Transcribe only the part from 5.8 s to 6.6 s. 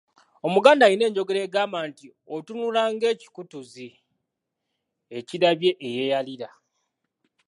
eyeeyalira.